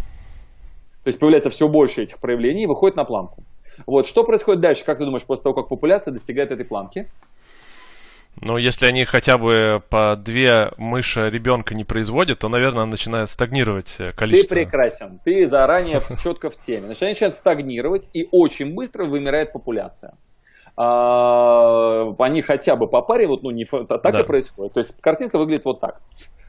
[1.04, 3.44] То есть появляется все больше этих проявлений и выходит на планку.
[3.86, 7.08] Вот, что происходит дальше, как ты думаешь, после того, как популяция достигает этой планки?
[8.40, 13.96] Ну, если они хотя бы по две мыши ребенка не производят, то, наверное, начинает стагнировать
[13.98, 14.56] э, количество.
[14.56, 15.20] Ты прекрасен.
[15.26, 16.86] Ты заранее четко в теме.
[16.86, 20.14] Значит, они начинают стагнировать, и очень быстро вымирает популяция.
[20.76, 24.20] А, они хотя бы по паре, вот, ну, не, так да.
[24.20, 24.74] и происходит.
[24.74, 26.00] То есть картинка выглядит вот так.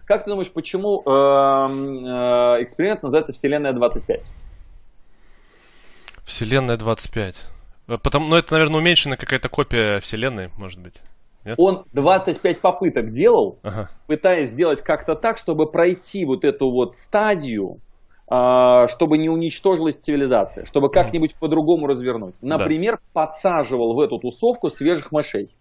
[0.05, 4.23] Как ты думаешь, почему э, э, эксперимент называется Вселенная 25?
[6.25, 7.37] Вселенная 25.
[8.03, 11.01] Потому, ну, это, наверное, уменьшенная какая-то копия Вселенной, может быть.
[11.45, 11.55] Нет?
[11.59, 13.89] Он 25 попыток делал, ага.
[14.07, 17.79] пытаясь сделать как-то так, чтобы пройти вот эту вот стадию,
[18.27, 22.37] а, чтобы не уничтожилась цивилизация, чтобы как-нибудь по-другому развернуть.
[22.43, 23.25] Например, да.
[23.25, 25.57] подсаживал в эту тусовку свежих мышей.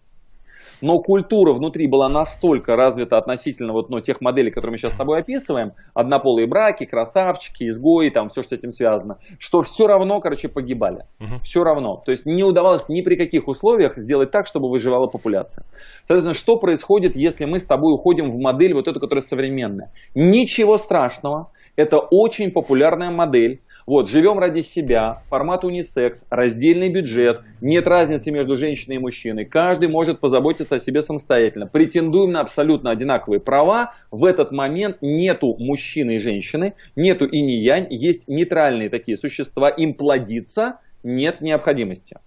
[0.81, 4.97] Но культура внутри была настолько развита относительно вот, ну, тех моделей, которые мы сейчас с
[4.97, 10.19] тобой описываем, однополые браки, красавчики, изгои, там все, что с этим связано, что все равно,
[10.19, 11.05] короче, погибали.
[11.19, 11.39] Угу.
[11.43, 12.01] Все равно.
[12.05, 15.65] То есть не удавалось ни при каких условиях сделать так, чтобы выживала популяция.
[16.05, 19.91] Соответственно, что происходит, если мы с тобой уходим в модель вот эту, которая современная?
[20.15, 21.51] Ничего страшного.
[21.75, 28.57] Это очень популярная модель, вот, живем ради себя, формат унисекс, раздельный бюджет, нет разницы между
[28.57, 31.67] женщиной и мужчиной, каждый может позаботиться о себе самостоятельно.
[31.67, 37.59] Претендуем на абсолютно одинаковые права, в этот момент нету мужчины и женщины, нету и не
[37.59, 42.17] янь, есть нейтральные такие существа, им плодиться нет необходимости.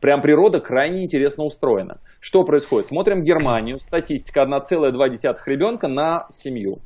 [0.00, 1.98] Прям природа крайне интересно устроена.
[2.18, 2.86] Что происходит?
[2.86, 6.78] Смотрим Германию, статистика 1,2 ребенка на семью.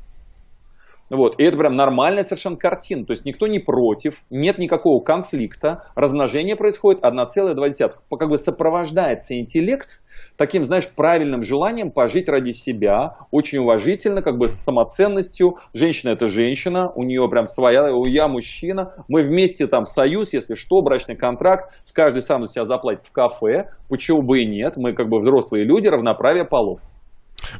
[1.10, 1.38] Вот.
[1.38, 3.04] И это прям нормальная совершенно картина.
[3.04, 7.92] То есть никто не против, нет никакого конфликта, размножение происходит 1,2.
[8.18, 10.00] Как бы сопровождается интеллект
[10.36, 15.56] таким, знаешь, правильным желанием пожить ради себя, очень уважительно, как бы с самоценностью.
[15.72, 20.82] Женщина это женщина, у нее прям своя, я мужчина, мы вместе там союз, если что,
[20.82, 25.08] брачный контракт, каждый сам за себя заплатит в кафе, почему бы и нет, мы как
[25.08, 26.80] бы взрослые люди, равноправие полов.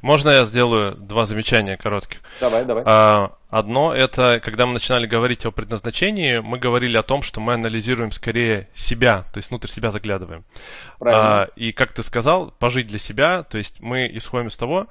[0.03, 2.20] Можно я сделаю два замечания коротких?
[2.40, 2.85] Давай, давай.
[2.87, 7.55] А, одно это, когда мы начинали говорить о предназначении, мы говорили о том, что мы
[7.55, 10.44] анализируем скорее себя, то есть внутрь себя заглядываем.
[10.99, 11.42] Правильно.
[11.42, 14.87] А, и как ты сказал, пожить для себя, то есть мы исходим из того,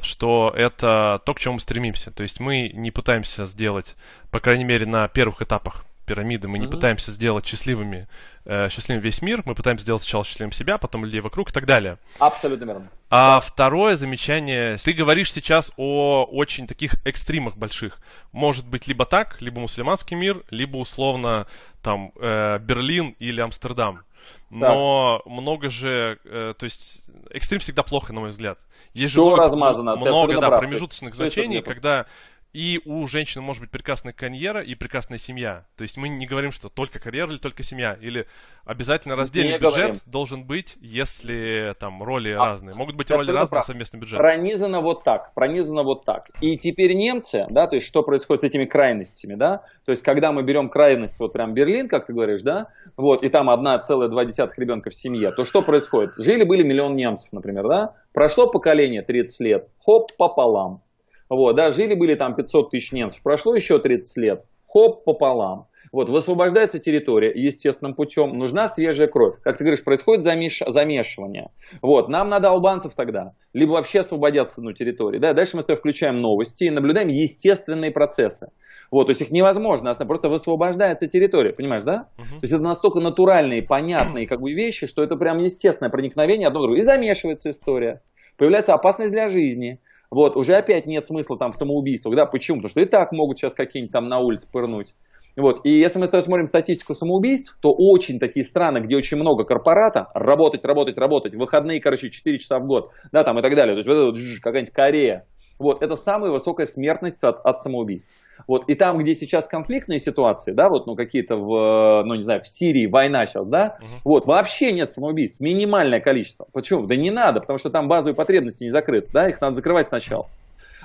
[0.00, 2.10] что это то, к чему мы стремимся.
[2.10, 3.96] То есть мы не пытаемся сделать,
[4.30, 6.48] по крайней мере, на первых этапах пирамиды.
[6.48, 6.60] Мы mm-hmm.
[6.60, 8.08] не пытаемся сделать счастливыми,
[8.44, 9.42] э, счастливым весь мир.
[9.44, 11.98] Мы пытаемся сделать сначала счастливым себя, потом людей вокруг и так далее.
[12.18, 12.90] Абсолютно верно.
[13.10, 13.40] А да.
[13.40, 14.76] второе замечание.
[14.76, 17.98] Ты говоришь сейчас о очень таких экстримах больших.
[18.32, 21.46] Может быть либо так, либо мусульманский мир, либо условно
[21.80, 24.02] там э, Берлин или Амстердам.
[24.50, 25.30] Но да.
[25.30, 28.58] много же, э, то есть экстрим всегда плохо, на мой взгляд.
[28.94, 29.94] Есть Все же много, размазано.
[29.94, 32.06] много да, промежуточных значений, когда
[32.52, 35.66] и у женщины может быть прекрасная карьера и прекрасная семья.
[35.76, 37.96] То есть мы не говорим, что только карьера или только семья.
[38.00, 38.26] Или
[38.64, 39.96] обязательно раздельный не бюджет говорим.
[40.06, 42.74] должен быть, если там роли а, разные.
[42.74, 43.64] Могут быть роли разные, прав.
[43.64, 44.18] совместный бюджет.
[44.18, 46.30] Пронизано вот так, пронизано вот так.
[46.40, 50.32] И теперь немцы, да, то есть что происходит с этими крайностями, да, то есть когда
[50.32, 54.90] мы берем крайность, вот прям Берлин, как ты говоришь, да, вот, и там 1,2 ребенка
[54.90, 56.14] в семье, то что происходит?
[56.16, 60.82] Жили-были миллион немцев, например, да, прошло поколение 30 лет, хоп, пополам
[61.30, 65.66] вот, да, жили-были там 500 тысяч немцев, прошло еще 30 лет, хоп, пополам.
[65.92, 69.34] Вот, высвобождается территория естественным путем, нужна свежая кровь.
[69.42, 70.62] Как ты говоришь, происходит замеш...
[70.64, 71.50] замешивание.
[71.82, 75.18] Вот, нам надо албанцев тогда, либо вообще освободятся ну, территории.
[75.18, 75.32] Да?
[75.32, 78.50] Дальше мы с тобой включаем новости и наблюдаем естественные процессы.
[78.92, 82.08] Вот, то есть их невозможно, просто высвобождается территория, понимаешь, да?
[82.18, 82.24] Uh-huh.
[82.24, 86.60] То есть это настолько натуральные, понятные как бы вещи, что это прям естественное проникновение одно
[86.60, 86.80] в другое.
[86.80, 88.02] И замешивается история.
[88.36, 89.80] Появляется опасность для жизни.
[90.10, 92.58] Вот, уже опять нет смысла там в самоубийствах, да, почему?
[92.58, 94.92] Потому что и так могут сейчас какие-нибудь там на улице пырнуть.
[95.36, 95.60] Вот.
[95.64, 100.64] И если мы смотрим статистику самоубийств, то очень такие страны, где очень много корпората, работать,
[100.64, 103.74] работать, работать, выходные, короче, 4 часа в год, да, там и так далее.
[103.74, 105.26] То есть вот это вот какая-нибудь Корея,
[105.60, 108.08] вот, это самая высокая смертность от, от самоубийств.
[108.48, 112.40] Вот, и там, где сейчас конфликтные ситуации, да, вот, ну, какие-то в, ну, не знаю,
[112.40, 114.00] в Сирии война сейчас, да, uh-huh.
[114.04, 116.46] вот, вообще нет самоубийств, минимальное количество.
[116.52, 116.86] Почему?
[116.86, 120.26] Да не надо, потому что там базовые потребности не закрыты, да, их надо закрывать сначала.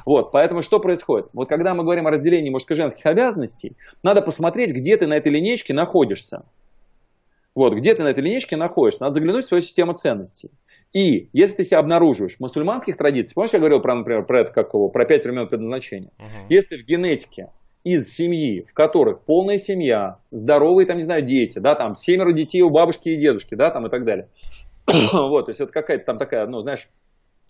[0.05, 1.27] Вот, поэтому что происходит?
[1.33, 5.73] Вот когда мы говорим о разделении мужско-женских обязанностей, надо посмотреть, где ты на этой линейке
[5.73, 6.43] находишься.
[7.55, 10.51] Вот, где ты на этой линейке находишься, надо заглянуть в свою систему ценностей.
[10.95, 14.53] И если ты себя обнаруживаешь в мусульманских традициях, помнишь, я говорил про, например, про это
[14.53, 16.09] как его, про пять времен предназначения.
[16.17, 16.45] Uh-huh.
[16.47, 17.49] Если в генетике
[17.83, 22.61] из семьи, в которых полная семья, здоровые, там, не знаю, дети, да, там, семеро детей
[22.61, 24.29] у бабушки и дедушки, да, там, и так далее.
[24.87, 26.87] вот, то есть это какая-то там такая, ну, знаешь,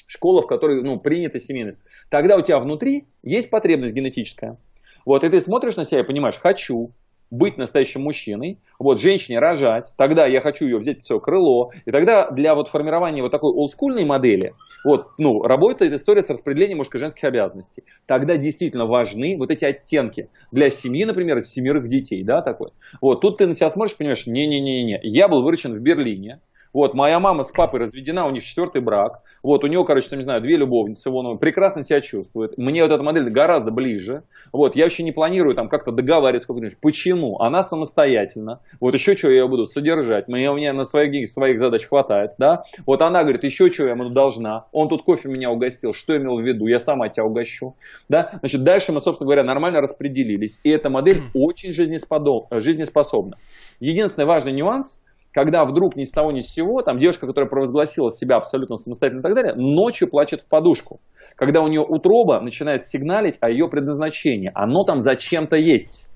[0.08, 1.80] школа, в которой, ну, принята семейность.
[2.10, 4.58] Тогда у тебя внутри есть потребность генетическая.
[5.06, 6.94] Вот, и ты смотришь на себя и понимаешь, хочу,
[7.36, 12.30] быть настоящим мужчиной, вот, женщине рожать, тогда я хочу ее взять все крыло, и тогда
[12.32, 17.84] для вот формирования вот такой олдскульной модели, вот, ну, работает история с распределением мужско-женских обязанностей.
[18.06, 22.72] Тогда действительно важны вот эти оттенки для семьи, например, из семерых детей, да, такой.
[23.02, 26.40] Вот, тут ты на себя смотришь, понимаешь, не-не-не-не, я был выращен в Берлине,
[26.76, 29.22] вот, моя мама с папой разведена, у них четвертый брак.
[29.42, 32.58] Вот, у него, короче, там, не знаю, две любовницы, он прекрасно себя чувствует.
[32.58, 34.24] Мне вот эта модель гораздо ближе.
[34.52, 36.48] Вот, я вообще не планирую там как-то договариваться.
[36.54, 37.40] Как Почему?
[37.40, 38.60] Она самостоятельна.
[38.82, 40.28] Вот еще что я буду содержать.
[40.28, 42.64] Мне, у меня на своих, своих задач хватает, да.
[42.86, 44.66] Вот она говорит, еще что я ему должна.
[44.74, 45.94] Он тут кофе меня угостил.
[45.94, 46.68] Что имел в виду?
[46.68, 47.76] Я сама тебя угощу.
[48.10, 48.32] Да?
[48.40, 50.60] Значит, дальше мы, собственно говоря, нормально распределились.
[50.66, 53.38] И эта модель очень жизнеспособна.
[53.80, 55.02] Единственный важный нюанс–
[55.36, 59.20] когда вдруг ни с того ни с сего, там девушка, которая провозгласила себя абсолютно самостоятельно
[59.20, 61.02] и так далее, ночью плачет в подушку.
[61.36, 64.50] Когда у нее утроба начинает сигналить о ее предназначении.
[64.56, 66.08] Оно там зачем-то есть.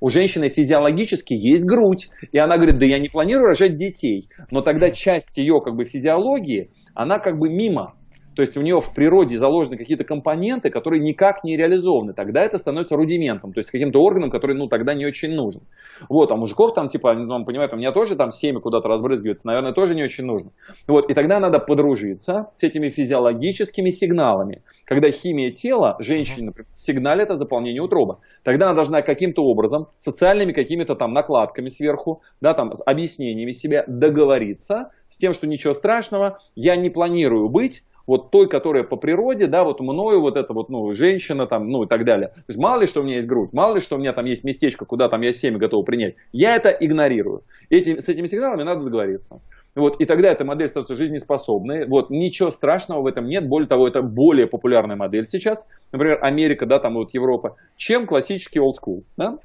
[0.00, 4.30] У женщины физиологически есть грудь, и она говорит, да я не планирую рожать детей.
[4.50, 7.92] Но тогда часть ее как бы физиологии, она как бы мимо.
[8.34, 12.14] То есть у нее в природе заложены какие-то компоненты, которые никак не реализованы.
[12.14, 15.62] Тогда это становится рудиментом, то есть каким-то органом, который ну, тогда не очень нужен.
[16.08, 19.72] Вот, а мужиков там, типа, ну, понимаете, у меня тоже там семя куда-то разбрызгивается, наверное,
[19.72, 20.50] тоже не очень нужно.
[20.86, 24.62] Вот, и тогда надо подружиться с этими физиологическими сигналами.
[24.84, 28.20] Когда химия тела, женщине, например, сигналит о заполнении утроба.
[28.42, 33.84] Тогда она должна каким-то образом, социальными какими-то там накладками сверху, да, там, с объяснениями себя
[33.86, 39.46] договориться с тем, что ничего страшного, я не планирую быть вот той, которая по природе,
[39.46, 42.28] да, вот мною вот эта вот, ну, женщина там, ну, и так далее.
[42.28, 44.24] То есть мало ли, что у меня есть грудь, мало ли, что у меня там
[44.26, 46.14] есть местечко, куда там я семя готов принять.
[46.32, 47.42] Я это игнорирую.
[47.70, 49.40] Эти, с этими сигналами надо договориться.
[49.74, 51.86] Вот, и тогда эта модель становится жизнеспособной.
[51.86, 53.48] Вот, ничего страшного в этом нет.
[53.48, 55.66] Более того, это более популярная модель сейчас.
[55.92, 59.02] Например, Америка, да, там вот Европа, чем классический old school.
[59.16, 59.38] Да?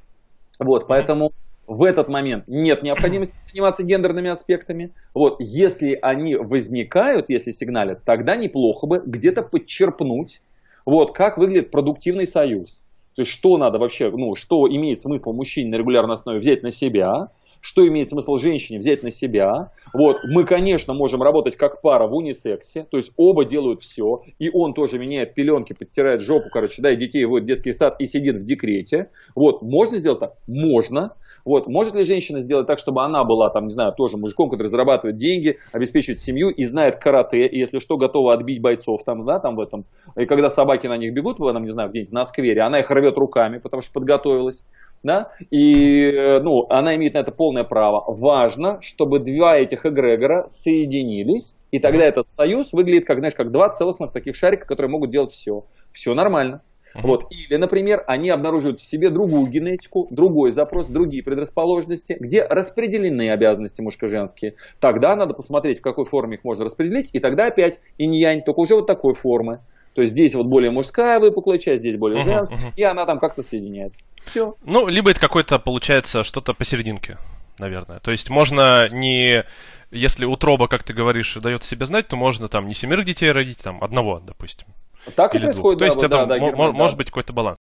[0.60, 1.32] Вот, поэтому
[1.68, 4.94] в этот момент нет необходимости заниматься гендерными аспектами.
[5.14, 10.42] Вот, если они возникают, если сигналят, тогда неплохо бы где-то подчерпнуть,
[10.86, 12.82] вот, как выглядит продуктивный союз.
[13.16, 16.72] То есть, что надо вообще, ну, что имеет смысл мужчине на регулярной основе взять на
[16.72, 17.30] себя,
[17.62, 19.72] что имеет смысл женщине взять на себя.
[19.94, 24.50] Вот, мы, конечно, можем работать как пара в унисексе, то есть оба делают все, и
[24.50, 28.06] он тоже меняет пеленки, подтирает жопу, короче, да, и детей вводит в детский сад и
[28.06, 29.10] сидит в декрете.
[29.36, 30.36] Вот, можно сделать так?
[30.48, 31.16] Можно.
[31.48, 34.68] Вот, может ли женщина сделать так, чтобы она была, там, не знаю, тоже мужиком, который
[34.68, 39.40] зарабатывает деньги, обеспечивает семью и знает карате, и если что, готова отбить бойцов там, да,
[39.40, 39.86] там в этом.
[40.18, 43.18] И когда собаки на них бегут, там, не знаю, где-нибудь на сквере, она их рвет
[43.18, 44.66] руками, потому что подготовилась.
[45.04, 45.32] Да?
[45.50, 48.04] И ну, она имеет на это полное право.
[48.08, 53.70] Важно, чтобы два этих эгрегора соединились, и тогда этот союз выглядит как, знаешь, как два
[53.70, 55.64] целостных таких шарика, которые могут делать все.
[55.94, 56.62] Все нормально.
[57.04, 57.28] Вот.
[57.30, 63.82] Или, например, они обнаруживают в себе другую генетику, другой запрос, другие предрасположенности, где распределены обязанности
[63.82, 64.56] мужско-женские.
[64.80, 68.76] Тогда надо посмотреть, в какой форме их можно распределить, и тогда опять инь-янь, только уже
[68.76, 69.60] вот такой формы.
[69.94, 72.74] То есть здесь вот более мужская выпуклая часть, здесь более женская, uh-huh, uh-huh.
[72.76, 74.04] и она там как-то соединяется.
[74.26, 74.54] Все.
[74.64, 77.18] Ну, либо это какое-то, получается, что-то посерединке,
[77.58, 78.00] наверное.
[78.00, 79.44] То есть можно не...
[79.90, 83.64] Если утроба, как ты говоришь, дает себе знать, то можно там не семерых детей родить,
[83.64, 84.68] там одного, допустим.
[85.16, 87.58] Так и происходит, То есть это да, м- может быть какой-то баланс.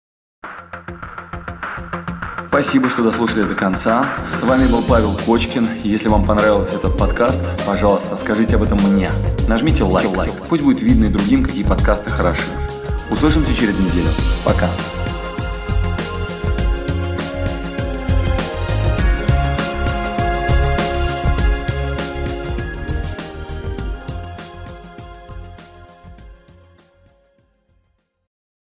[2.47, 4.05] Спасибо, что дослушали до конца.
[4.31, 5.67] С вами был Павел Кочкин.
[5.83, 9.09] Если вам понравился этот подкаст, пожалуйста, скажите об этом мне.
[9.47, 10.15] Нажмите лайк.
[10.15, 10.31] лайк.
[10.47, 12.43] Пусть будет видно и другим, какие подкасты хороши.
[13.09, 14.09] Услышимся через неделю.
[14.45, 14.67] Пока.